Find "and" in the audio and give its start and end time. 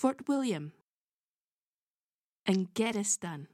2.46-2.72